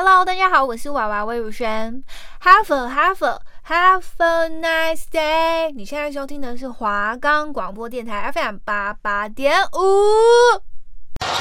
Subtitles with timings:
[0.00, 2.04] Hello，大家好，我是娃娃魏如萱。
[2.40, 5.72] Have a have a have a nice day。
[5.74, 10.62] 你现在收听的是华冈广播电台 FM 八八点五。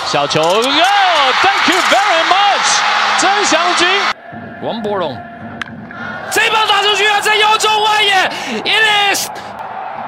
[0.08, 2.80] 小球，Yo，Thank you very much，
[3.20, 3.86] 曾祥钧，
[4.64, 5.16] 王柏融，
[6.32, 8.28] 这棒打出去啊，在腰中外野
[8.64, 9.30] ，It is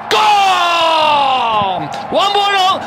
[0.09, 2.81] gone，王柏融。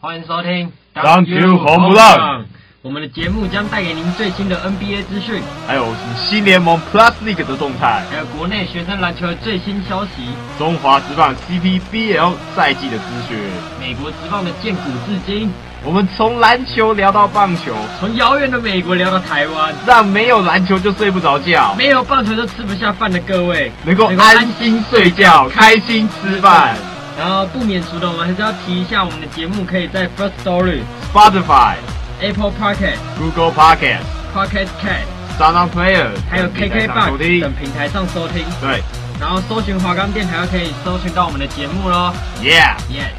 [0.00, 2.46] 欢迎收听 Thank you 红不让。
[2.88, 5.84] 我们的节目将带给您最新的 NBA 资讯，还有
[6.16, 10.22] 新联盟 Plus League 的动态，还有国内学生篮球的最新消息，
[10.56, 13.36] 中华职棒 CPBL 赛季的资讯，
[13.78, 15.52] 美国职棒的建古至今。
[15.84, 23.70] 我们从篮球聊到棒球，从遥远的美国聊到台湾，让没有篮球就睡不着觉，没有棒球就吃不下饭的各位。
[23.84, 26.74] 能够安心睡觉，开心吃饭。
[27.18, 30.78] 然后不免俗的，我们还是要提一下，我们的节目可以在 First Story、
[31.12, 31.74] Spotify、
[32.20, 34.02] Apple Podcast、Google Podcast、
[34.34, 35.06] Podcast Cat、
[35.38, 38.44] SoundOn Player，还有 KKBOX 等平台上收听。
[38.60, 38.82] 对，
[39.20, 42.12] 然后搜寻华冈电台，就可以搜寻到我们的节目喽。
[42.42, 43.12] Yeah，Yeah Yeah。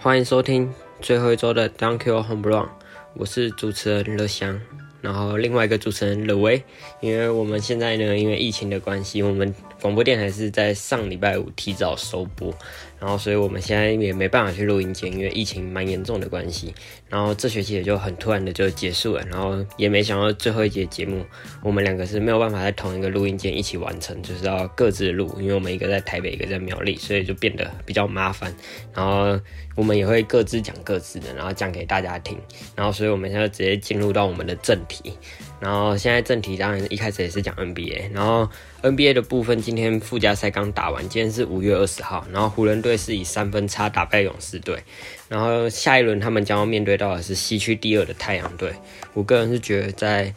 [0.00, 2.66] 欢迎收听最后一周的 Thank You Home Run，
[3.14, 4.60] 我是主持人乐祥。
[5.00, 6.64] 然后另外一个主持人乐威，
[7.00, 9.54] 因为我们现在呢，因为疫情的关系，我们
[9.84, 12.50] 广播电台是在上礼拜五提早收播。
[12.98, 16.74] 然后，所以我们现在也没办法去录音间，因为疫情蛮严重的关系。
[17.08, 21.24] 然后这学期也就很突然的就结束了，然后也没想到最后一节节目，
[21.62, 28.52] 我们两个是没有办法在同一个录音间一起完成，就是要各自录，因为我们一个在台北，一个在苗栗，所以就变得比较麻烦。
[28.94, 29.38] 然后
[29.76, 32.36] 我们也会各自讲各自的，然后讲给大家听。
[32.74, 35.12] 然后，所以我们现在直接进入到我们的正题。
[35.60, 38.46] 然后现在正题当然一开始也是讲 NBA，然后
[38.82, 44.82] NBA 的部分今天附加赛刚打完，今天是五月二十号，然后湖人队是以三分差打败勇士队，
[45.28, 48.72] 然后下一轮他们将要面对到的是西区第二的太阳队。
[49.12, 50.34] 我个人是觉得在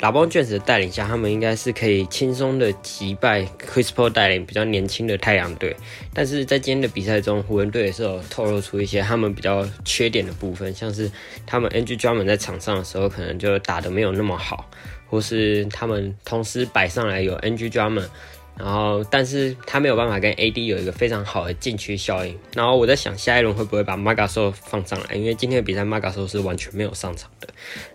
[0.00, 5.74] 拉邦卷子的带领下，他们应该是可以轻松的击败 Chris Paul 带领比较年轻的太阳队。
[6.12, 11.10] 但是在今天的比赛中，湖人队也是有透露出一些他们比较缺点的部分，像是
[11.46, 14.68] 他们 Andre Drummond 在场上的时候，可能就打得没有那么好，
[15.08, 18.08] 或是他们同时摆上来有 Andre Drummond。
[18.56, 22.38] 然后，但是他没有办法跟 AD 有一个非常好的禁区效应。
[22.54, 25.16] 然后我在想，下一轮会不会把 m a g a s o 放上来？
[25.16, 27.48] 因为今天的比赛 m a g a s o 是完全没有上场的。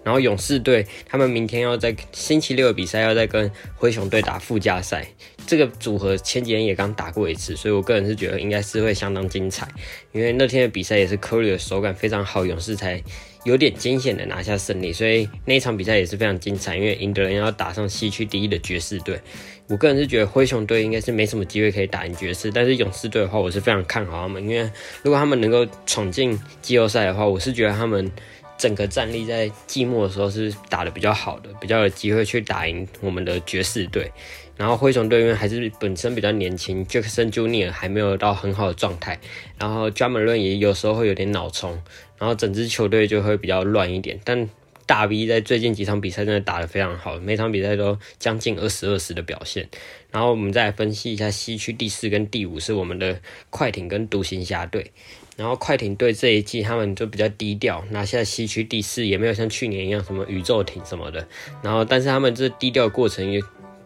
[0.04, 5.08] 然后勇士队他们明天要在星期六的比赛要再跟灰熊队打附加赛，
[5.48, 9.66] 这个组合前几天也刚打过一次，所以我个人是觉得应该是会相当精彩。
[10.12, 13.02] 因为那天的比赛也是 Curry 的手感非常好，勇士才
[13.46, 16.76] 有点惊险的拿下胜利，所以那一场比赛也是非常精彩。
[16.76, 19.22] 因为赢的人要打上西区第一的爵士队。
[19.70, 24.68] 我个人是觉得灰熊队应该是没什么机会可以打赢爵士，但是勇士队的话，我是非常看好他们，因为
[25.04, 28.12] 如果他们能够闯进季后赛的话，我是觉得他们
[28.58, 34.12] 整个战力在季末的时候是打得比较好的，比较有机会去打赢我们的爵士队。
[34.58, 39.20] 然后灰熊队因为还是本身比较年轻，Jackson Junior 还没有到很好的状态，
[39.60, 41.80] 然后 j a m a l 也有时候会有点脑冲，
[42.18, 44.50] 然后整支球队就会比较乱一点，但。
[44.90, 49.70] 大 V 在最近几场比赛真的打得非常好，每场比赛都将近二十二十的表现。
[50.10, 54.92] 然后我们再来分析一下西区第四跟第五是我们的快艇跟独行侠队。
[55.38, 61.28] 然后快艇队这一季他们就比较低调，拿下西区第四也没有像去年一样什么宇宙艇什么的。
[61.62, 63.40] 然后但是他们这低调的过程也。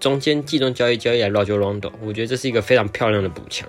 [0.04, 3.66] 中间季中交易交易来 Rajon Rondo，我觉得这是一个非常漂亮的补强，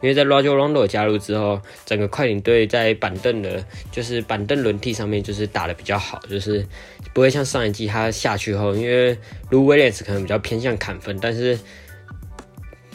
[0.00, 6.64] 因为在 Rajon Rondo 加入之后，整个快艇队在板凳的，就是板凳轮替上面就是打得比较好，就是
[7.12, 9.12] 不会像上一季他下去后，因为
[9.50, 11.58] Lou Williams 可能比较偏向砍分，但是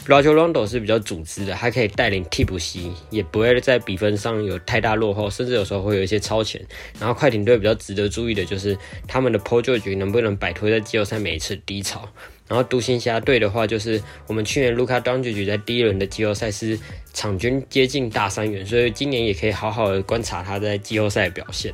[0.08, 6.66] Rajon Rondo 是比较组织的，还可以带领替补席，也不会在比分上有太大落后，甚至有时候会有一些超前。
[7.02, 8.78] 然后快艇队比较值得注意的就是
[9.10, 12.08] 他们的 p o j o r g e 能不能摆脱在季后赛每一次低潮。
[12.48, 16.80] 然后独行侠队的话，就是我们去年卢卡东契奇在第一轮的季后赛是
[17.14, 21.74] 场均接近大三元，所以今年也可以好好的观察他在季后赛的表现。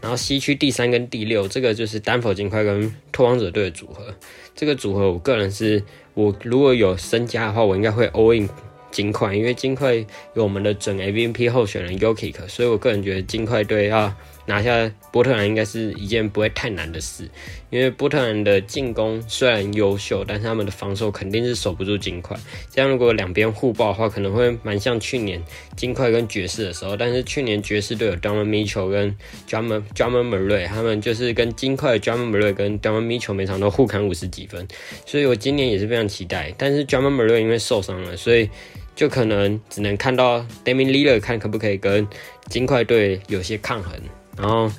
[0.00, 4.14] 然后西区第三跟第六，这个就是丹佛金块跟拓荒者队的组合。
[4.54, 5.82] 这个组合我个人是，
[6.14, 8.48] 我如果有身家的话，我应该会 all in
[8.90, 9.94] 金块，因为金块
[10.34, 14.14] 有我们的准 MVP 候选人 Yokic，所以我个人觉得金块队要。
[14.50, 17.30] 拿下波特兰应该是一件不会太难的事，
[17.70, 22.36] 因为波特兰的进攻虽然优秀，但是他们的防守肯定是守不住金块。
[22.68, 25.40] 这样如果两边互爆的话，可能会蛮像去年
[25.76, 26.96] 金块跟爵士的时候。
[26.96, 29.16] 但是去年爵士队有 Donovan Mitchell 跟
[29.48, 34.66] Jamal Jamal Murray，他们就是跟金块的 d r u m m e r Murray 跟 Donovan Mitchell 每场都互砍五十几分，
[35.06, 36.52] 所以我今年也是非常期待。
[36.58, 38.50] 但是 Jamal Murray 因为受伤了，所以
[38.96, 42.04] 就可能只能看到 Damian Lillard 看可不可以跟
[42.48, 43.94] 金块队有些抗衡。
[44.40, 44.70] 然后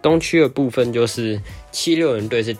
[0.00, 2.56] 东区的部分就是七六人队是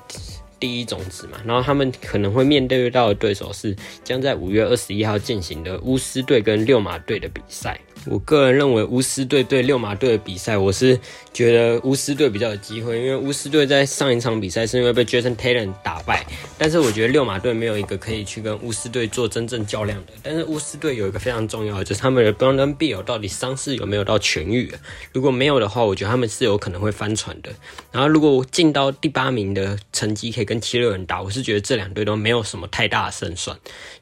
[0.61, 7.81] 第一种子嘛，然后他们可能会面对到的对手是将在五月二十一号进行的巫师队跟六马队的比赛。
[8.07, 10.99] 我个人认为巫师队对六马队的比赛，我是
[11.33, 16.27] 觉得巫师队比较有机会，因为巫师队在上一场比赛是因为被 Jason Tatum 打败，
[16.59, 20.13] 但是我觉得六马队没有一个可以去跟巫师队做真正较量的。
[20.23, 24.73] 但是巫师队有一个非常重要的，就是他们的 Brandon Bill 到底伤势有没有到痊愈？
[25.13, 27.51] 如果没有的话，我觉得他们是有可能会翻船的。
[27.93, 33.57] 然后如果进到第八名的成绩可以跟七六人打，我是觉得这两队都没有什么太大的胜算，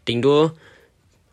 [0.05, 0.53] 顶多。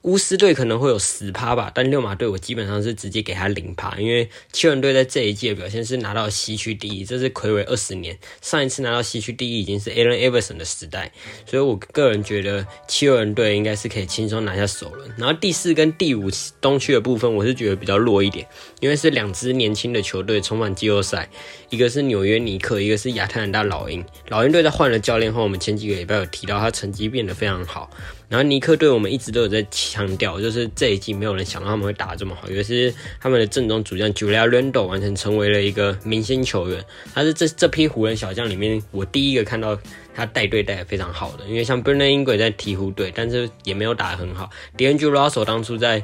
[0.07, 11.11] 巫师队可能会有十趴吧，但六马队我基本上是直接给他零趴，因为七人队在这一届表现是拿到西区第一，这是魁违二十年，上一次拿到西区第一已经是 Allen Iverson 的时代，
[11.45, 15.11] 所以我个人觉得七人队应该是可以轻松拿下首轮。
[15.17, 16.29] 然后第四跟第五
[16.61, 18.47] 东区的部分，我是觉得比较弱一点，
[18.79, 21.29] 因为是两支年轻的球队重返季后赛，
[21.69, 24.03] 一个是纽约尼克，一个是亚特兰大老鹰。
[24.29, 27.89] 老鹰队在换了教练后，我们前几个礼拜有提到他成绩变得非常好。
[28.29, 36.83] 然后尼克队，我们一直都有在强调，就是这一季没有人想到他们会打得这么好，尤其是他们的正中主将 Julia Randle 完全成为了一个明星球员。
[37.13, 39.77] 他是这这批湖人小将里面，我第一个看到
[40.15, 41.45] 他带队带得非常好的。
[41.47, 44.49] 因为像 Brandon Ingram 在鹈鹕队，但是也没有打得很好。
[44.77, 46.01] D'Angelo Russell 当初在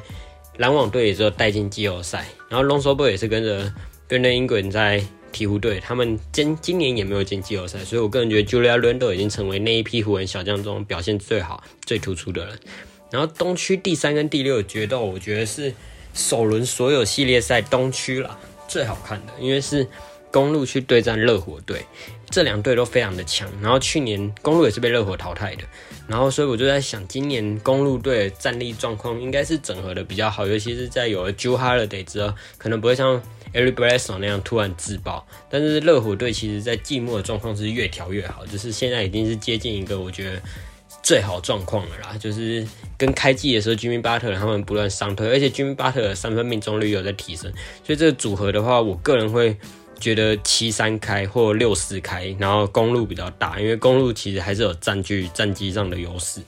[0.58, 3.72] 篮网队也只有带进季后赛，然后 Lonzo Ball 也是跟着
[4.10, 5.02] Brandon Ingram 在。
[5.34, 12.58] 鹈鹕队，他们今今年也没有进季后赛，所以我个人觉得 Julius Randle 已经成为那一批湖人小将中表现最好、最突出的人。
[13.10, 15.74] 然后东区第三跟第六的决斗，我觉得是
[16.14, 18.38] 首轮所有系列赛东区啦
[18.68, 19.86] 最好看的，因为是
[20.30, 21.84] 公路去对战热火队，
[22.30, 23.48] 这两队都非常的强。
[23.60, 25.62] 然后去年公路也是被热火淘汰的，
[26.08, 33.22] 然后所以我就在想，今年公路队的战力状况应该是整合的比较好，尤其是在有了 Jrue Holiday 之后，可能不会像。
[33.54, 40.42] Eric Bledsoe 那样突然自爆，但是热火队其实在季末的状况是越调越好，就是现在已经是接近一个我觉得
[41.02, 42.16] 最好状况了啦。
[42.18, 42.66] 就是
[42.98, 47.52] 跟开季的时候，Jimmy Butler 他们不断伤退，而且 Jimmy Butler 的三分命中率有在提升，
[47.84, 49.56] 所以这个组合的话，我个人会
[50.00, 56.40] 觉得七三开或六四开，然后公路比较大，因为公路其实还是有占据战绩上的优势。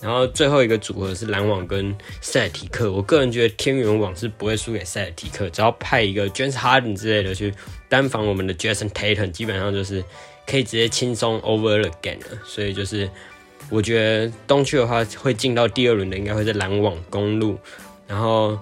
[0.00, 7.52] 然后最后一个组合是篮网跟塞尔提克，我个人觉得天元网是不会输给塞尔提克，只要派一个 James Harden 之类的去
[7.88, 10.04] 单防我们的 Jason Tatum，基本上就是
[10.46, 12.38] 可以直接轻松 over the game 了。
[12.44, 13.10] 所以就是
[13.70, 17.58] 我觉得东区的话会进到第二轮的应该会是篮网、公路，
[18.06, 18.56] 然后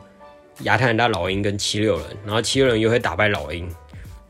[0.60, 3.68] 亚特兰大老鹰跟七六人，然后七六人又会打败老鹰，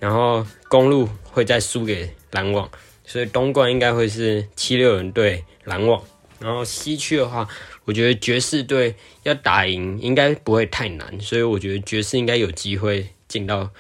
[0.00, 2.68] 然后公路会再输给篮网，
[3.04, 6.02] 所以东冠应该会是七六人对篮网。
[6.38, 7.48] 然后西区的话，
[7.84, 13.70] 我觉得爵士队要打赢应该不会太难，所以我觉得爵士应该有机会进到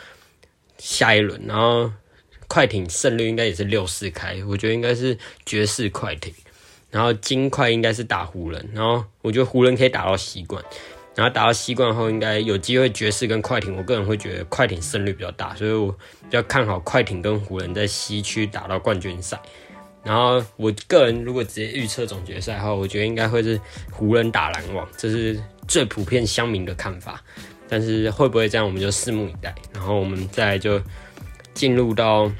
[0.78, 1.42] 下一轮。
[1.46, 1.92] 然后
[2.48, 6.32] 快艇胜率应该也是六四开，我觉得应该是爵士快艇。
[6.90, 10.64] 然后金块应该是打湖人，然后我觉得湖人可以打到西冠，
[11.14, 19.38] 然后打到西冠后应该有机会爵士跟快艇，我个人会觉得快艇胜率比较大，所以我比较看好快艇跟湖人在西区打到冠军赛。
[20.06, 23.60] 然后我个人如果直接预测总决赛的话，我觉得应该会是
[23.90, 27.20] 湖人打篮网，这是最普遍乡民的看法。
[27.68, 29.52] 但是会不会这样，我们就拭目以待。
[29.74, 30.80] 然后我们再就
[31.52, 32.30] 进入到。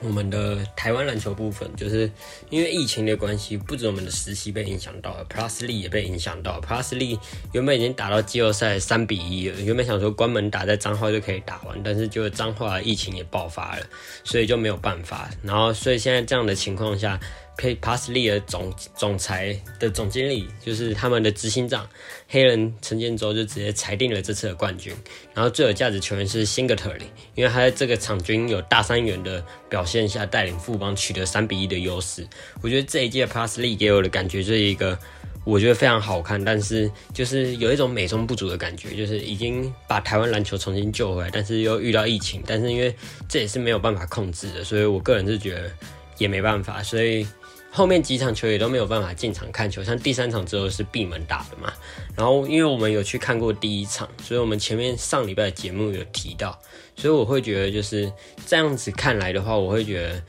[0.00, 2.10] 我们的台湾篮球部分，就是
[2.50, 6.60] 因为疫情的关系，不止我们的实习被影响到了，Plus Lee 也被影响到了。
[6.60, 7.18] Plus Lee
[7.52, 13.86] 原本已经打到季后赛三比一了，原本想说关门打在彰化就可以打完，但是就彰化疫情也爆发了，
[14.24, 15.28] 所以就没有办法。
[15.42, 17.18] 然后，所以现在这样的情况下。
[17.58, 21.88] Plus League 的总总裁的总经理就是他们的执行长
[22.28, 24.94] 黑人陈建州就直接裁定了这次的冠军。
[25.34, 26.98] 然后最有价值球员是 s i n g a t o r
[27.34, 32.24] 因为他在这个场均有大三元的表现下带领富邦取得三比一的优势。
[32.62, 34.96] 我觉得这一届 Passley 给我的感觉就是一个
[35.44, 42.94] 我觉得非常好看，但是就是有一种美中不足的感觉，就是已经把台湾篮球重新救回来，但是又遇到疫情，但是因为
[43.28, 45.70] 这也是没有办法控制的，所以我个人是觉得
[46.18, 47.26] 也没办法，所以。
[47.70, 51.72] 后面几场球也都没有办法进场看球，像第三场之后是闭门打的嘛。
[52.16, 56.58] 然后因为我们有去看过第一场，所以我们前面上礼拜的节目有提到，
[56.96, 58.10] 所以我会觉得就是
[58.46, 60.22] 这样子看来的话，我会觉得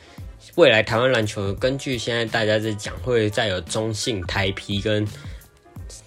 [0.55, 5.07] 未来台湾篮球根据现在大家在讲，会再有中性、台皮跟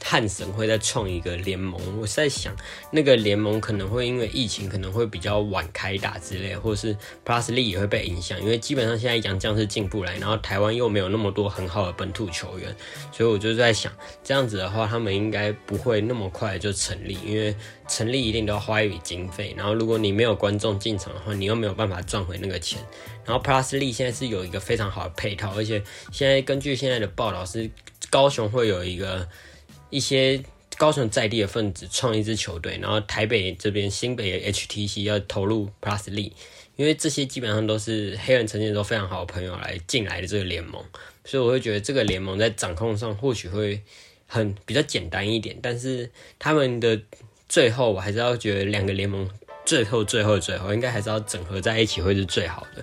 [0.05, 1.81] 汉神会再创一个联盟。
[1.99, 2.55] 我是在想，
[2.91, 12.75] 那个联盟可能会因为疫情可能会比较晚开打之类，或是 Plus l e 也会被影响，因为基本上现在洋将是进不来，然后台湾又没有那么多很好的本土球员，
[13.11, 13.93] 所以我就在想，
[14.23, 17.55] 这样子的话，他们应该不会那么快就成立，因为
[17.89, 22.79] 成立一定都要花一笔经费，然后如果你没有观众进场的话，你又没有办法赚回那个钱。
[23.25, 25.81] 然后 Plusly 现在是有一个非常好的配套，而且
[26.11, 27.71] 现在根据现在的报道是，
[28.11, 29.29] 高雄会有一个
[29.93, 30.43] 一些
[30.79, 36.33] 高层在地的分子创一支球队，然后台北这边新北的 HTC 要投入 Plus l e
[36.77, 40.83] 因为这些基本上都是黑人曾经都非常好的朋友来进来的这个联盟，
[41.27, 43.83] 所以我会觉得这个联盟在掌控上或许会
[44.27, 46.99] 很比较简单一点，但是他们的
[47.47, 49.29] 最后我还是要觉得两个联盟
[49.67, 52.83] 最后最后最后应该还是要整合在一起会是最好的。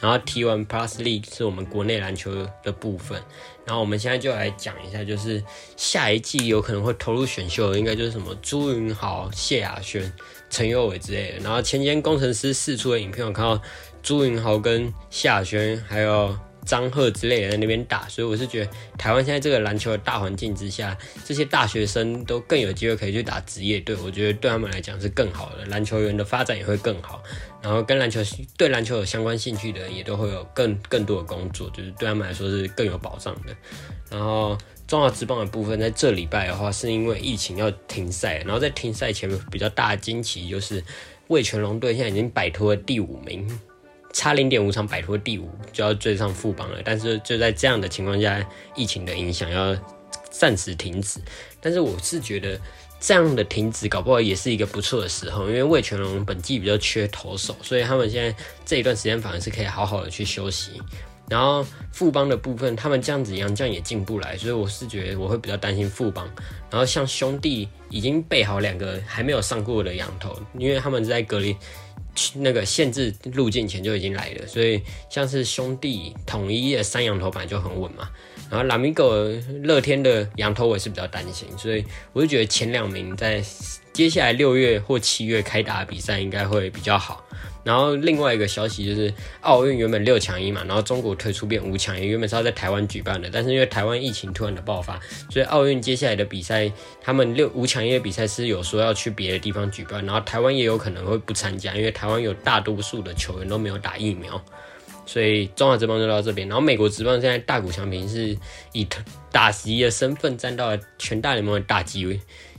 [0.00, 3.20] 然后提完 Plus League 是我们国内篮球的部分，
[3.64, 5.42] 然后我们现在就来讲一下，就是
[5.76, 10.12] 下一季有可能会投入选秀的，应该就是什么朱云豪、谢亚轩、
[10.50, 11.38] 陈佑伟之类的。
[11.40, 13.60] 然后前间工程师释出的影片，我看到
[14.02, 16.38] 朱云豪跟谢亚轩还有。
[16.64, 27.22] 张赫之类的在那边打，所以我是觉得台湾现在这个篮球的大环境之下，这些大学生都更有机会可以去打职业队，我觉得对他们来讲是更好的，篮球员的发展也会更好。
[27.60, 28.20] 然后跟篮球
[28.56, 33.56] 对篮球有相关兴趣的人也都会有更更多的工作，就是对他们来说是更有保障的。
[34.10, 40.82] 然后中华职棒的部分，在这礼拜的话，是因为疫情要停赛，然后在停赛前比较大的惊奇就是
[41.26, 43.60] 味全龙队现在已经摆脱了第五名。
[44.12, 46.78] 差零点五场摆脱第五，就要追上富邦了。
[46.84, 49.76] 但是就在这样的情况下，疫情的影响要
[50.30, 51.20] 暂时停止。
[51.60, 52.58] 但是我是觉得
[52.98, 58.34] 这样的停止，搞不好也是一个不错的时候，因为味全龙本季比较缺投手，所以他们现在
[58.64, 60.80] 这一段时间反而是可以好好的去休息。
[61.28, 61.62] 然后
[61.92, 66.26] 富邦的部分，他们这样子洋将也进不来，所以我是觉得我会比较担心富邦。
[66.70, 71.54] 然后像兄弟已经备好两个还没有上过的洋投，因为他们在隔离。
[72.34, 78.08] 那个限制入境前就已经来了，所以像是兄弟统一的三羊头本来就很稳嘛，
[78.50, 79.12] 然后拉米狗
[79.62, 83.42] 乐天的羊头我也是比较担心，所以我就觉得前两名在
[83.92, 87.24] 接下来六月或七月开打的比赛应该会比较好。
[87.68, 94.98] 然后另外一个消息就是，奥运原本六强一嘛，然后中国退出变五强一，原本是要在台湾举办的，但是因为台湾疫情突然的爆发，
[95.28, 96.72] 所以奥运接下来的比赛，
[97.02, 104.42] 他们六五强一的比赛是有说要去别的地方举办，然后台湾也有可能会不参加，因为台湾有大多数的球员都没有打疫苗，
[105.04, 106.48] 所以中华职棒就到这边。
[106.48, 108.34] 然后美国职棒现在大谷翔平是
[108.72, 108.88] 以
[109.30, 112.18] 打击的身份站到了全大联盟的大机会。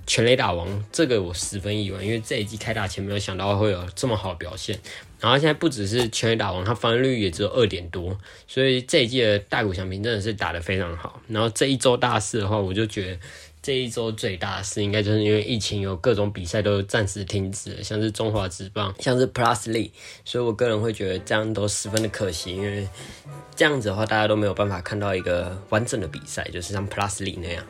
[0.09, 4.75] 全垒打王，这个我十分意外，因为这一季开打前没有想到会有这么好的表现。
[5.19, 11.21] 然后现在不只是全垒打王，他翻率也只有二点多，所以这一季的大谷翔平真的是打得非常好。
[11.27, 13.19] 然后这一周大事的话，我就觉得
[13.61, 19.91] 这一周最大的事应该就是因为疫情有各种比赛都暂时停止，像是中华职棒，像是 Plus l e
[20.25, 22.87] 所以我个人会觉得这样都十分的可惜，因为
[23.55, 27.63] 这样子的话大家都没有办法看到一个完整的比赛，就是像 Plus Lee 那样。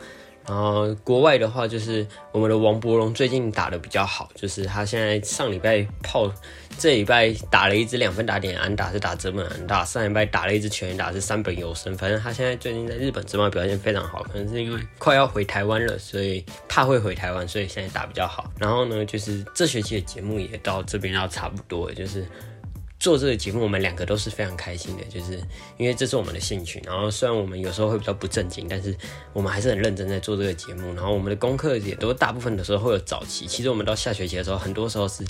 [0.50, 6.28] 然后国外的话，就是我们的王柏融最近打的比较好，就是他现在上礼拜炮，
[6.80, 11.96] 这礼拜打了一支两分打点安打，是打折本安打，上礼拜打了一支全垒打，是三本优胜。
[11.96, 18.52] 反正他现在最近在日本职棒表现非常好，可能是因为快要回台湾了，所以怕会回台湾，所以现在打比较好。
[18.58, 22.26] 然后呢，就是这学期的节目也到这边要差不多，就是。
[23.00, 25.42] 做这个节目，我们两个都是非常开心的，就是
[25.78, 26.82] 因为这是我们的兴趣。
[26.86, 28.96] 然后虽然我们有时候会比较不正经，但是
[29.32, 30.94] 我们还是很认真在做这个节目。
[30.94, 33.48] 然后我们的功课也都大部分的时候会有早期。
[33.48, 35.24] 其实我们到下学期的时候，很多时候是。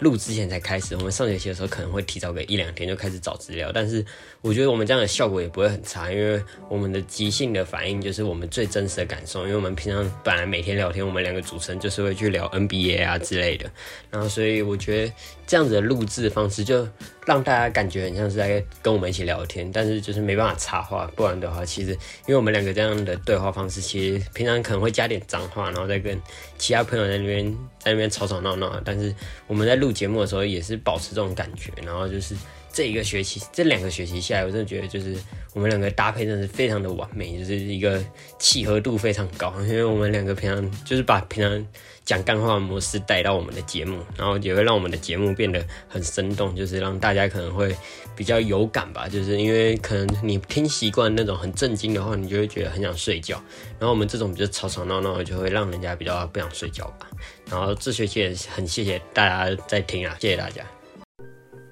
[0.00, 4.04] 录之前才开始，我们上学期的时候可能会提早个一两天就开始找资料，但是
[4.40, 13.70] 我觉得我们这样的效果也不会很差，因为我们的即兴的反应就是我们最真实的感受，因为我们平常本来每天聊天，我们两个主持人就是会去聊 NBA 啊之类的，
[14.10, 15.12] 然后所以我觉得
[15.46, 16.86] 这样子的录制方式就
[17.24, 26.20] 让大家感觉很像是在跟我们一起聊天，但是就是没办法插话，不然的话其实因为我们两个这样的对话方式，其实平常可能会加点脏话，然后再跟
[26.58, 29.14] 其他朋友在那边在那边吵吵闹闹，但是
[29.46, 32.34] 我们在录节目的时候也是保持这种感觉，然后就是
[32.72, 35.16] 这一个学期，这两个学期下来，我真的觉得就是
[35.54, 38.04] 我们两个搭配真的是非常的完美，就是一个
[38.38, 41.66] 契合度非常高，因为我们两个平常就是把平常
[42.04, 47.74] 讲干话模式带到我们的节目，然后也会让我们的节目变得很生动，就是让大家可能会
[48.14, 53.42] 比较有感吧，就是因为可能你听习惯那种很正经的话，你就会觉得很想睡觉，
[53.78, 57.08] 然后我们这种比较吵吵闹闹，就会让人家比较不想睡觉吧。
[57.50, 60.62] 然后这学期也很谢谢大家在听啊，谢谢大家。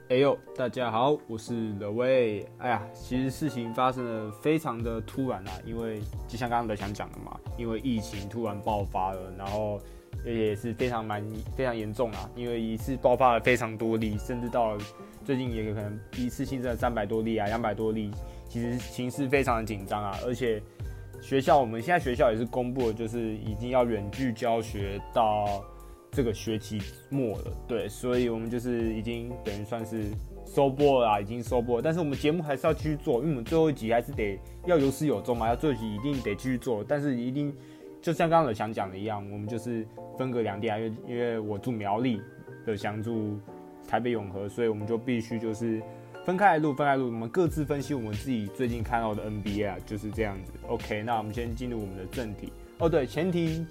[0.08, 2.46] 哎呦，大家好，我是 The Way。
[2.58, 9.80] 哎呀，其实事情发生的非常的突然啊，因为就像刚刚的想讲的嘛，因为疫情突然爆发了，然后
[10.24, 11.24] 也是非常蛮
[11.56, 14.84] 非常严重啊，因为一次爆发了非常多例，甚至到了
[15.24, 18.10] 最近也可能一次新增三百多例啊，两百多例，
[18.48, 20.62] 其实形势非常的紧张啊，而且
[21.20, 25.64] 学校我们现在学校也是公布了，就是已经要远距教学到。
[26.14, 30.10] 这个学期末了，对，所以我们就是已经等于算是
[30.44, 31.80] 收播了啦，已经收播。
[31.80, 36.84] 但是我们节目还是要继续做，因为我们最后一集还是得要有始有终嘛，要最后一集一定得继续做。
[36.86, 37.50] 但是一定
[38.02, 39.86] 就像刚刚的想讲的一样，我们就是
[40.18, 42.20] 分隔两地啊，因为因为我住苗栗，
[42.66, 43.38] 的翔住
[43.88, 45.80] 台北永和，所以我们就必须就是
[46.26, 50.52] 分开来录，分开录，我们各自分析我们自己最近看到的 NBA 啊，就是这样子。
[50.66, 52.52] OK，那我们先进入我们的正题。
[52.78, 53.64] 哦，对，前提。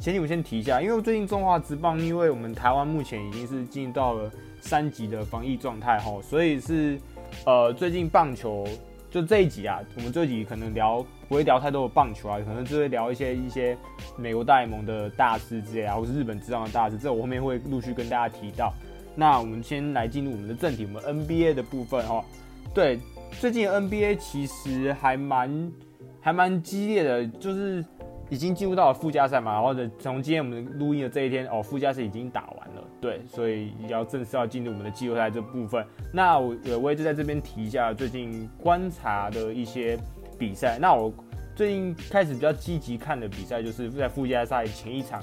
[0.00, 4.30] 前提我先提一下，因为最近中华职棒，因为我们台湾目前已经是进到了
[4.60, 7.00] 三级的防疫状态齁，所以是
[7.46, 8.68] 呃最近棒球
[9.10, 13.76] 就这一集啊，我们这一集可能聊不会聊太多的棒球啊，可能就会聊一些一些
[14.16, 18.72] 美国大联盟的大师之类啊，或是日本职棒的大师，这我后面会陆续跟大家提到。
[19.14, 22.24] 那我们先来进入我们的正题，我们 NBA 的部分哦。
[22.72, 22.98] 对，
[23.40, 25.72] 最近 NBA 其实还蛮
[26.20, 27.84] 还蛮激烈的，就是。
[28.30, 35.82] 已经进入到了附加赛嘛，然后呢，从今天我们录音的这一天哦，附加赛已经打完了，对，所以要正式要进入我们的季后赛这部分。
[36.12, 39.98] 那我我也就在这边提一下最近观察的一些
[40.38, 40.78] 比赛。
[40.78, 41.12] 那我
[41.56, 45.22] 最近开始比较积极看的比赛，就是在附加赛前一场，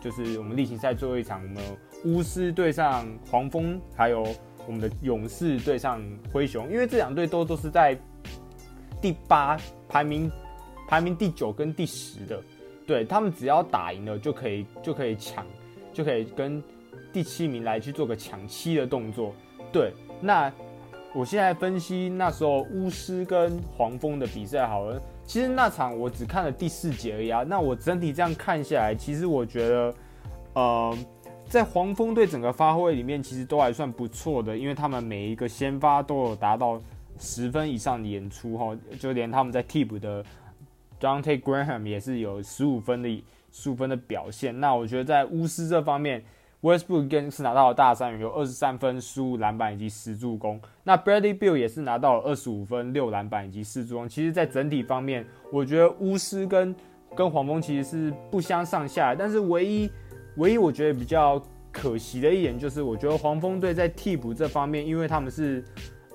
[0.00, 1.62] 就是我们例行赛最后一场，我们
[2.04, 4.26] 巫师对上黄蜂，还有
[4.66, 6.02] 我们的勇士对上
[6.32, 7.96] 灰熊，因为这两队都都是在
[9.00, 9.56] 第八
[9.88, 10.30] 排名。
[10.86, 12.42] 排名第九跟第十的，
[12.86, 15.44] 对，他们只要打赢了就可以就可以抢，
[15.94, 16.62] 就可以跟
[17.10, 19.34] 第七名来去做个抢七的动作。
[19.72, 20.52] 对，那
[21.14, 27.44] 我现在分析那时候巫师跟黄蜂的比赛好了，其实那场我只看了第四节而已啊。
[27.44, 29.94] 那我整体这样看下来，其实我觉得，
[30.54, 30.98] 呃，
[31.48, 36.80] 在黄蜂队整个发挥里面，其实都还算不错的，因为他们每一个先发都有达到
[37.20, 40.24] 十分以上的演出哈，就连他们在替补的。
[41.00, 44.58] Devonte' Graham 也是有十五分的十五分的表现。
[44.58, 46.24] 那我觉得在巫师这方面
[46.64, 50.58] ，Westbrook 更是拿到了大三元，有二十三分、十五篮板以及十助攻。
[50.82, 54.08] 那 Bradley Beal 也是拿到了二十五分、六篮板以及四助攻。
[54.08, 56.74] 其实，在整体方面，我觉得巫师跟
[57.14, 59.14] 跟黄蜂其实是不相上下。
[59.14, 59.90] 但是，唯一
[60.38, 65.62] 唯一我觉得比较可惜的一点就是，我觉得黄蜂队在替补这方面，因为他们是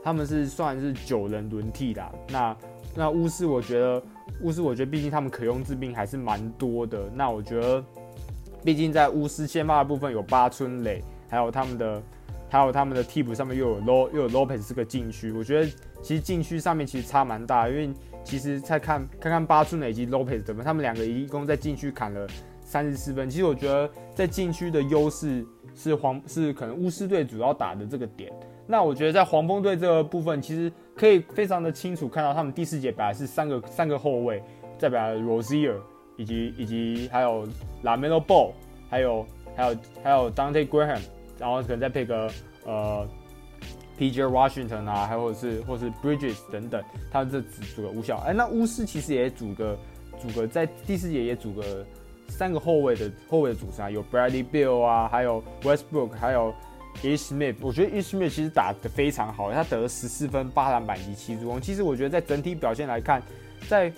[0.01, 2.03] 他们是算是九人轮替的。
[2.29, 2.57] 那
[2.95, 4.01] 那巫师，我觉得。
[4.41, 7.09] 巫师，我觉得毕竟他们可用之兵还是蛮多的。
[7.13, 7.83] 那我觉得，
[8.63, 12.01] 毕竟在巫师先发的部分有八村垒，还有他们的，
[12.49, 15.31] 还有他们的替补上面又有 Low 又有 Lopez 这个禁区。
[15.31, 17.89] 我觉得其实禁区上面其实差蛮大，因为
[18.23, 22.27] 其实再看看看八村垒以及 Lopez 怎么，他们两个一共在禁区砍了
[22.61, 23.29] 三十四分。
[23.29, 28.31] 其实我觉得在禁区的优势是黄是可能巫师队主要打的这个点。
[28.67, 34.43] 那我觉得在黄蜂队这个部分，其实可以非常的清楚看到，他们第四节本来是三个三个后卫，
[34.77, 35.73] 代表 Rozier
[36.19, 37.47] 以及以及还有
[37.83, 38.51] LaMelo Ball，
[38.89, 40.99] 还有还有还有 Dante Graham，
[41.39, 42.29] 然后可能再配个
[42.65, 43.07] 呃
[43.97, 48.17] PJ Washington 啊，还有是或是 Bridges 等等，他们这只组个五小。
[48.17, 49.79] 哎，那巫师其实也组个
[50.21, 51.85] 组个在第四节也组个
[52.27, 56.53] 三个后卫的后卫的组成啊，有 Bradley Beal 啊，还有 Westbrook，还有。
[57.03, 61.61] Ish Smith，我觉得 Ish Smith 其实打得非常好，他得了十四分、八篮板以及七助攻。
[61.61, 63.21] 其实我觉得在整体表现来看，
[63.69, 63.93] 在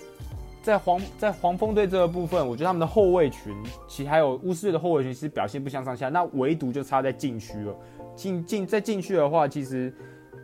[0.62, 3.54] 在黄在黄蜂队这个部分，我觉得他们的后卫群，
[3.88, 6.08] 其实还有巫师队的后卫群，其实表现不相上下。
[6.08, 7.74] 那唯独就差在禁区了。
[8.14, 9.92] 进进在禁区的话，其实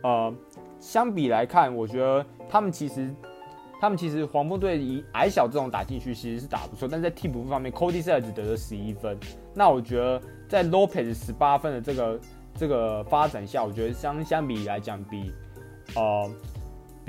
[0.03, 0.33] 呃
[0.79, 3.09] 相比来看，我觉得他们其实
[3.79, 9.17] 他们其实黄蜂队以矮小这种打进去其实是打不错，但在替补方面，Cody SELL 只得了十一分。
[9.53, 12.19] 那我觉得在 Lopez 十八分的这个。
[12.55, 15.31] 这个发展下，我觉得相相比来讲，比
[15.95, 16.29] 呃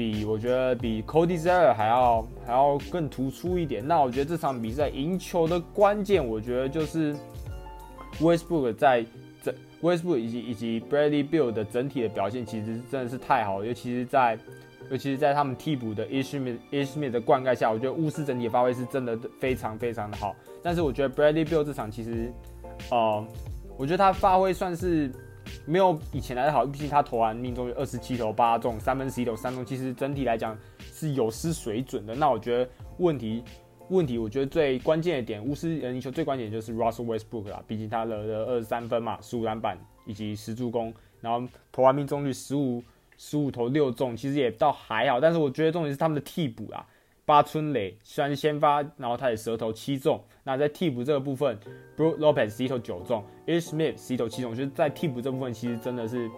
[0.00, 3.86] 比我觉得比 Cody Zeller 还要还要更突出一点。
[3.86, 7.14] 那我觉得这场比赛赢球的关键，我觉得就是
[8.18, 9.04] Westbrook 在
[9.42, 13.66] 整 Westbrook 以及以及 Bradley Beal 的整体的表现，其实真的是太好了。
[13.66, 14.38] 尤其是在
[14.90, 20.34] 尤其是在他们替补的 Ishmi Ishmi 的灌溉下，我觉得巫师整体发挥是真的非常非常的好。
[20.62, 22.32] 但是我觉得 Bradley Beal 这场其实
[22.90, 23.22] 呃，
[23.76, 25.12] 我觉得他发挥算是。
[25.66, 30.56] 没有以前来的好，毕竟他投篮命中率二十七投八中，三分十一投三中，其实整体来讲
[30.92, 32.14] 是有失水准的。
[32.14, 33.42] 那我觉得问题
[33.88, 42.82] 问题，我觉得最关键的点，巫师赢球最关键就是 Russell Westbrook 啦，毕竟他得了二十三分嘛，十五篮板以及十助攻，然后投篮命中率十五
[43.18, 45.20] 十五投六中，其实也倒还好。
[45.20, 46.86] 但是我觉得重点是他们的替补啊，
[47.30, 50.20] 八村垒虽然先发，然后他的舌头七中。
[50.42, 51.56] 那在替补这个部分
[51.96, 56.28] ，Brook Lopez 十一投九中，Ish Smith 十一投七中，就是在替补这部分其实真的是，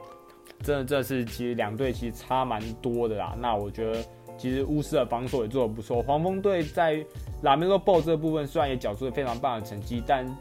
[0.62, 3.34] 真的这是其实两队其实差蛮多的啦。
[3.38, 4.04] 那我觉得。
[4.38, 6.96] 其实巫师的防守也做得不错，黄蜂队在
[7.44, 10.36] LaMelo Ball 这个部分虽然也缴出了非常棒的成绩，但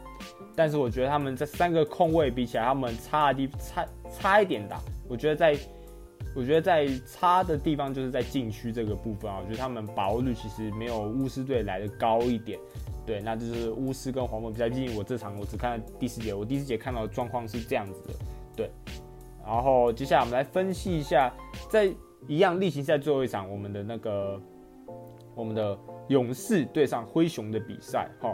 [0.56, 4.74] 但是我觉得他们这三个控卫比起来，他们差的地差差一点的。
[5.08, 5.54] 我觉得在
[6.34, 12.58] 我觉得在差的地方就是在禁区这个部分啊，我觉得他们把握率其实没有巫师队来的高一点。
[13.04, 14.68] 对，那就是巫师跟黄蜂比赛。
[14.68, 18.14] 毕竟我这场我只看了第四节，我第四节看到的状况是这样子的。
[18.56, 18.70] 对，
[19.44, 21.32] 然后接下来我们来分析一下
[21.68, 21.92] 在。
[22.28, 24.40] 一样例行赛最后一场，我们的那个
[25.34, 28.32] 我们的勇士对上灰熊的比赛，哈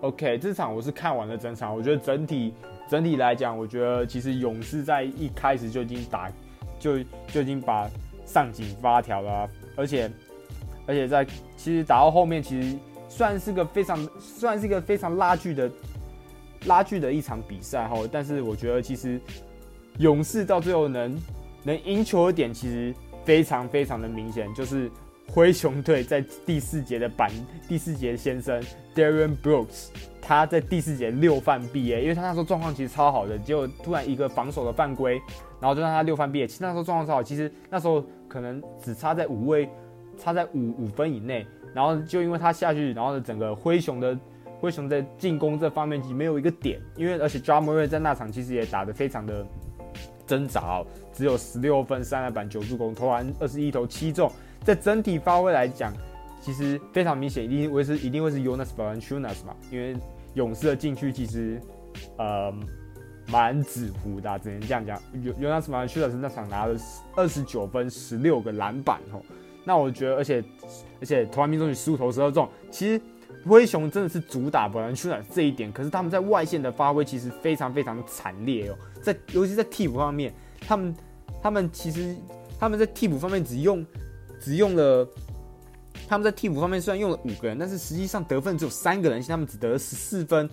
[0.00, 2.52] ，OK，这场我是看完了整场，我觉得整体
[2.88, 6.28] 整体来讲，我觉得其实勇士在一开始就已经打，
[6.80, 7.88] 就就已经把
[8.26, 10.10] 上紧发条了，而且
[10.86, 11.24] 而且在
[11.56, 12.76] 其实打到后面，其实
[13.08, 15.70] 算是个非常算是一个非常拉锯的
[16.64, 19.20] 拉锯的一场比赛，哈，但是我觉得其实
[19.98, 21.16] 勇士到最后能
[21.62, 22.92] 能赢球的点，其实。
[23.22, 24.90] 非常非常的明显，就是
[25.28, 27.30] 灰熊队在第四节的板
[27.68, 28.60] 第四节先生
[28.94, 29.88] Darren Brooks，
[30.22, 35.20] 他在第四节六犯毕业，因为他那时候状况其实超好的，结果突然一个防守的犯规，
[35.60, 36.46] 然后就让他六番毕业。
[36.46, 39.68] 其实那时候状况超好，其实那时候可能只差在五位，
[40.18, 44.18] 差在五五分以内，然后就因为他下去，然后整个灰熊的
[44.58, 49.46] 灰熊在进攻这方面没有一个点，因为而且 Ja Morant 在那场其实也打得非常的。
[50.26, 54.30] 挣扎哦，只有十六分、三篮板、九助攻，投完二十一投七中，
[54.62, 55.92] 在整体发挥来讲，
[56.40, 59.96] 其实非常明显，一定会是一定会是 Jonas Valanciunas 嘛，因为
[60.34, 61.60] 勇士的禁区其实
[62.16, 62.54] 呃
[63.30, 65.00] 蛮纸糊的，只能这样讲。
[65.40, 66.76] Jonas Valanciunas 那场拿了
[67.14, 69.22] 二十九分、十六个篮板哦，
[69.64, 70.42] 那我觉得，而且
[71.00, 73.00] 而且投篮命中率十五投十二中，其实
[73.46, 78.76] 灰熊真的是主打本兰修尔这一点，可是他们在外线的发挥其实非常非常惨烈哦。
[79.02, 80.94] 在尤其在替补方面，他们
[81.42, 82.16] 他们其实
[82.58, 83.86] 他们在替补方面只用
[84.40, 85.08] 只用了，
[86.08, 90.48] 他们在替补方面虽然用了五个人，但是实际上得分只有三个人，他们只得了十四分。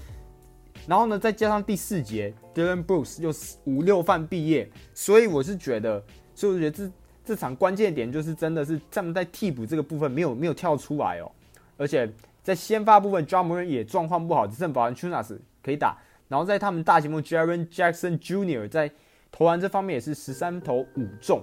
[0.88, 3.32] 然后呢，再加上第四节，Dylan Brooks 又
[3.66, 6.02] 五六犯毕业，所以我是觉得，
[6.34, 6.92] 所以我觉得这
[7.26, 11.30] 这场关键点就是真的是他们在替补这个部分没有没有跳出来哦，
[11.76, 12.10] 而且
[12.42, 15.98] 在先发部分，Ja Morant 也状况不好，只剩 Valanciunas 可以打。
[16.30, 18.70] 然后在他们大前锋 Jaren Jackson Jr.
[18.70, 18.90] 在
[19.32, 21.42] 投篮这方面也是十三投五中，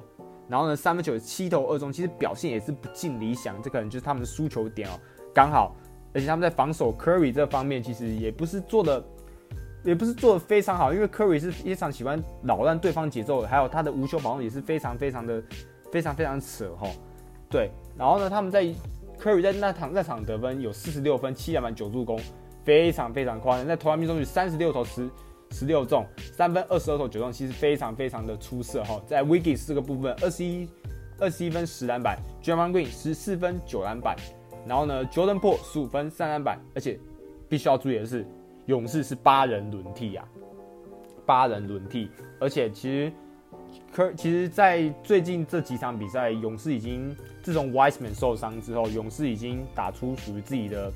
[0.48, 4.98] 然后呢三分球七投二中，其实表现也是不尽理想，这可能就是他们的输球点哦。
[5.35, 5.76] 刚好，
[6.14, 9.04] 而且他们在防守 Curry 这方面其实也不是做的，
[9.85, 15.42] 也不是做的非常好，因为 Curry 是非常喜欢扰乱对方节奏的，还有他的无球保送也是非常非常的
[15.92, 16.88] 非常非常扯哈。
[17.49, 18.64] 对，然后呢他们在
[19.20, 22.18] Curry 在那场那场得分有四十六分七篮板九助攻。
[22.64, 25.07] 非常非常夸张，在投篮命中率三十六投十
[25.51, 28.99] 十六中，三分二十二投九中，其实非常非常的出色哈。
[29.07, 30.66] 在 Wiggins 这个部分，二十一
[31.18, 34.16] 二十一分十篮板 j a m a n Green 十四分九篮板，
[34.66, 36.99] 然后呢，Jordan Poole 十五分三篮板，而且
[37.51, 38.27] 必须要注意的是，
[38.66, 40.27] 勇士是八人轮替啊，
[41.27, 43.12] 八人轮替，而且其实
[43.92, 50.92] 科其实，在最近这几场比赛，勇士已经自从 Wiseman 受伤之后，勇士已经打出属于自己的。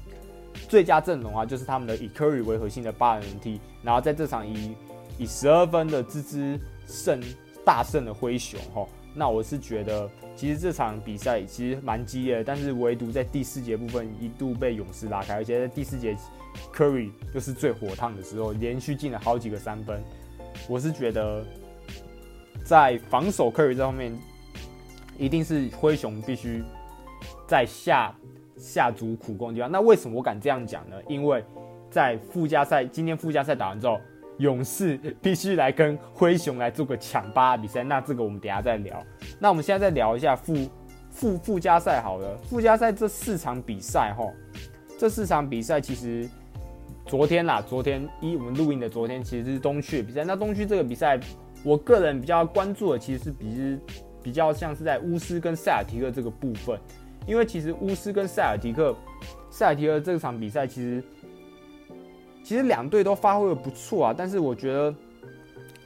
[0.68, 4.74] 最佳阵容啊，就是他们的以 Curry 为核心的八人轮替，然后在这场以
[5.16, 7.20] 以十二分的滋滋胜
[7.64, 16.16] 大胜的灰熊哈，那我是觉得其实这场比赛其实蛮激烈的，但是唯独在第四节部分一度被勇士拉开，而且在第四节
[16.74, 20.02] Curry 又是最火烫的时候，连续进了好几个三分，
[20.68, 21.44] 我是觉得
[22.64, 24.16] 在防守 Curry 这方面，
[25.18, 26.62] 一定是灰熊必须
[27.46, 28.14] 在下。
[28.60, 30.96] 下足苦功的地方，那为什么我敢这样讲呢？
[31.08, 31.44] 因为
[31.92, 34.00] 在附加赛，今天附加赛打完之后，
[34.38, 37.85] 勇士必须来跟灰熊来做个抢八比赛。
[37.85, 39.01] 那这个我们等下再聊。
[39.38, 40.55] 那我们现在再聊一下附
[41.11, 42.37] 附附加赛好了。
[42.48, 44.33] 附加赛这四场比赛齁，
[44.98, 46.29] 这四场比赛其实
[47.07, 50.24] 昨天啦，昨天一我们录音的昨天其实是东区的比赛。
[50.24, 51.18] 那东区这个比赛，
[51.64, 53.79] 我个人比较关注的其实是比
[54.22, 56.79] 比较像是在巫师跟塞尔提克这个部分。
[57.27, 58.96] 因为其实巫师跟塞尔提克，
[59.51, 61.03] 塞尔提克这场比赛其实
[62.48, 64.94] 其实两队都发挥的不错啊，但是我觉得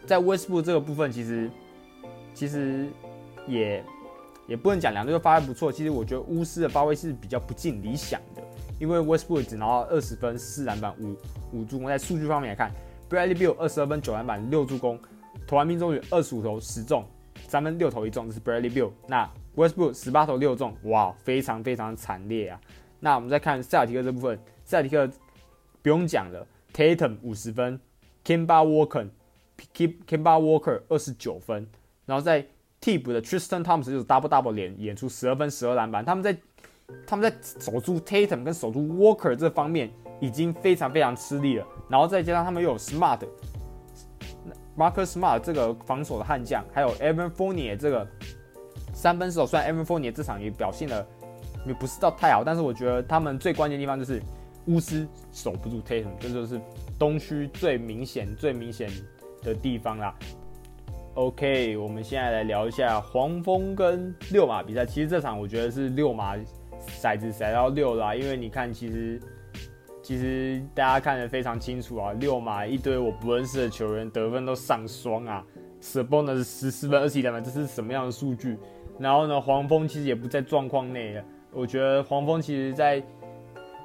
[0.06, 1.50] 在 Westbrook 这个部分，其实
[2.32, 2.86] 其实
[3.48, 3.84] 也
[4.46, 5.72] 也不能讲两队都发挥不错。
[5.72, 8.42] 其实我觉得巫师的发挥是比较不尽理想的，
[8.78, 11.16] 因为 Westbrook 只拿到二十分、四篮板、五
[11.50, 11.88] 五助攻。
[11.88, 12.70] 在数据方面来看
[13.10, 14.96] ，Bradley Beal 二十二分、九篮板、六助攻。
[15.48, 17.04] 投篮命中率二十五投十中，
[17.48, 18.92] 三分六投一中，这是 Bradley Beal。
[19.08, 22.60] 那 Westbrook 十八投六中，哇，非常非常惨烈啊。
[23.00, 25.10] 那我们再看塞尔提克这部分，塞尔提克
[25.82, 27.78] 不用讲了，Tatum 五十分
[28.24, 31.68] ，Kemba Walker，Kemba Walker 二十九分，
[32.06, 32.46] 然后在
[32.80, 36.36] 替补的 Tristan Thompson 就是 double double 连演出十二分十二篮板，他们在
[37.06, 48.06] 他们在守住 Tatum 跟守住 Walker 这方面已经非常非常吃力了，然后再加上他们又有 Smart，Marcus Smart 这个防守的悍将，还有 Evan Fournier 这个
[48.92, 51.06] 三分手，虽然 Evan Fournier 这场也表现了。
[51.64, 54.20] 也不是到太好，但是我觉得他们最关键的地方就是
[54.66, 56.60] 巫师守不住 Tatum，这就是
[56.98, 58.88] 东区最明显、最明显
[59.42, 60.14] 的地方啦。
[61.14, 64.86] OK，我们现在来聊一下黄蜂跟六马比赛。
[64.86, 66.36] 其实这场我觉得是六马
[67.00, 69.20] 骰子骰到六啦，因为你看，其实
[70.02, 75.44] 其实大家看得非常清楚啊，六马一堆我不认识的球员得分都上双啊
[75.82, 78.56] ，Sabonis 是十四分二十一篮板，这是什么样的数据？
[78.98, 81.24] 然后呢，黄蜂其实也不在状况内了。
[81.52, 83.02] 我觉得黄蜂其实在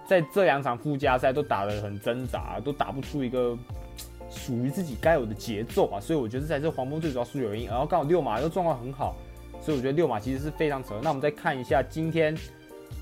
[0.08, 3.58] 在这两场附加赛都打得很挣扎，都打不出一个
[4.30, 7.67] 属于自己该有的节奏啊，所以我觉得这才是黄蜂最主要输球原因。
[7.67, 9.15] 然后刚好六马又状况很好，
[9.62, 11.00] 所以我觉得六马其实是非常扯。
[11.04, 12.36] 那我们再看一下今天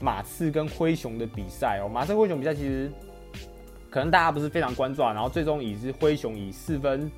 [0.02, 2.92] 马刺跟灰熊的比赛哦，马刺灰熊比赛其实
[3.90, 7.12] 可能大家不是非常关注啊，然后最终以是灰熊以四分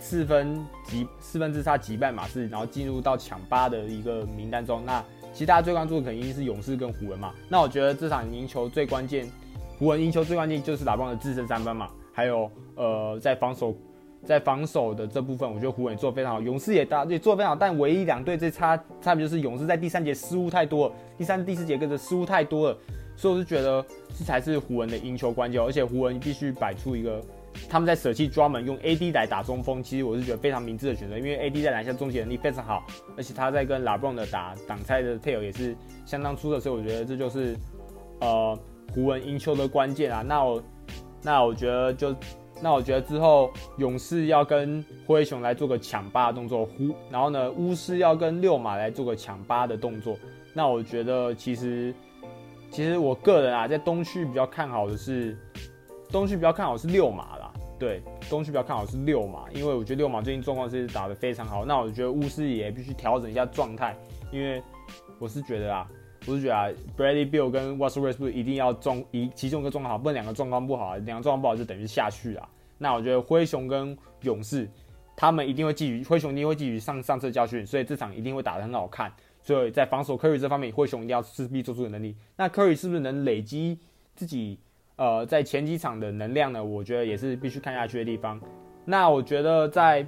[0.00, 4.84] 四分击四分之差击败马刺，然后进入到抢八的一个名单中。
[4.84, 5.04] 那
[5.36, 7.30] 其实大家最关注的肯定是勇士跟湖人嘛。
[7.46, 9.30] 那我觉得这场赢球最关键，
[9.78, 11.90] 湖人赢球最关键就是拉布朗的自身三分嘛。
[12.10, 13.76] 还有呃，在防守，
[14.24, 17.56] 在防守的这部分，我觉得湖人做得非常好，勇士也大也做得非常好。
[17.56, 22.78] 但唯一两队最差差别就是勇士在第三节失误太多了，第三、第四节跟着失误太多了，
[23.14, 23.84] 所以我就觉得
[24.18, 25.62] 这才是湖人的赢球关键。
[25.62, 27.20] 而且湖人必须摆出一个。
[27.68, 32.84] 他们在舍弃专门用 AD 来打中锋，其实我是觉得非常明智的选择，因为 AD 在篮下终结能力非常好，
[33.16, 37.56] 而且他在跟 LeBron 的打挡拆的配合也是相当出色，所以我觉得这就是
[38.20, 38.58] 呃
[38.94, 40.22] 湖人赢球的关键啊。
[40.22, 40.62] 那我
[41.22, 42.14] 那我觉得就
[42.62, 50.16] 那我觉得之后勇士要跟灰熊来做个抢八的动作，湖然后呢巫师要跟六马来做个抢八的动作。
[50.54, 51.94] 那我觉得其实
[52.70, 55.36] 其实我个人啊在东区比较看好的是
[56.10, 57.45] 东区比较看好是六马啦。
[57.78, 61.64] 对，东区比较看好是六马，因为我觉得六马最近状况是打得非常好。
[61.66, 63.94] 那我觉得巫师也必须调整一下状态，
[64.32, 64.62] 因为
[65.18, 65.86] 我是觉得啊，
[66.26, 72.48] 我是觉得啊，Bradley Beal 跟 Russell Westbrook 一定要状一其中一个状况好，不能两个状况不好，两个状况不好就等于下去了。
[72.78, 74.66] 那我觉得灰熊跟勇士
[75.14, 79.12] 他们一定会继续，灰熊一定会继续上上次教训，所以这场一定会打得很好看。
[79.42, 82.16] 所以在防守 Curry 这方面，灰熊一定要势必做出的能力。
[82.36, 83.78] 那 Curry 是不是能累积
[84.14, 84.58] 自己？
[84.96, 88.40] 呃，在前几场的能量呢，我觉得也是必须看下去的地方。
[88.84, 90.06] 那我觉得在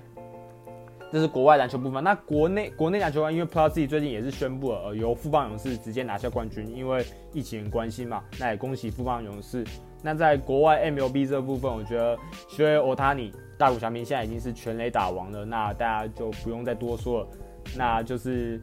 [1.12, 8.24] 这是国外篮球部分，那国内国内篮球啊，因为 Plus 自己最近也是宣布了，呃，由富邦勇士直接拿下冠军，因为疫情关系嘛。
[8.40, 9.62] 那也恭喜富邦勇士。
[10.02, 12.16] 那在国外 MLB 这部分，我觉得
[12.48, 17.28] 薛欧塔尼大谷翔平现在已经是全垒打王了，那大家就不用再多说了。
[17.76, 18.58] 那就是。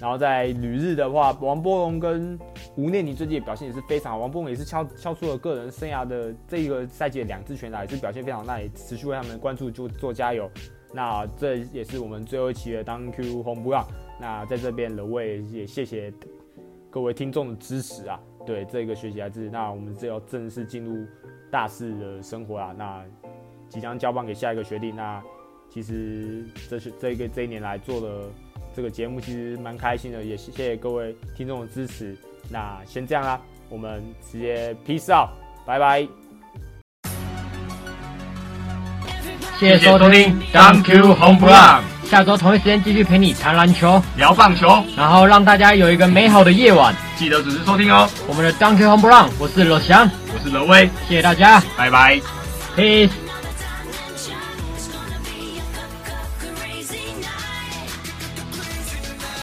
[0.00, 2.38] 然后在旅日的话，王波龙跟
[2.76, 4.18] 吴念庭最近的表现也是非常好。
[4.18, 10.48] 王波龙也是敲敲出了个人生涯的这个赛季的两支全打，也是表现非常，那也持续为他们关注就做加油。
[10.92, 13.84] 那这也是我们最后一期的 Thank you Home Run。
[14.20, 16.12] 那在这边的我也谢谢
[16.90, 18.20] 各位听众的支持啊。
[18.46, 21.04] 对这个学习来自，那我们就要正式进入
[21.50, 22.72] 大四的生活啊。
[22.78, 23.04] 那
[23.68, 24.92] 即将交棒给下一个学弟。
[24.92, 25.20] 那
[25.68, 28.30] 其实这是这个这一年来做的。
[28.78, 32.16] 这个节目其实蛮开心的，也谢谢各位听众的支持。
[32.48, 35.30] 那先这样啦，我们直接 peace out，
[35.66, 36.06] 拜拜。
[39.58, 41.82] 谢谢收听，Thank you Home Run。
[42.04, 46.94] 下周同一时间继续陪你谈篮球、聊棒球，然后让大家有一个美好的夜晚。
[47.16, 48.08] 记得准时收听哦。
[48.28, 52.20] 我们的 Thank you Home Run，我是罗翔，我是罗威，谢谢大家，拜拜
[52.76, 53.27] ，Peace。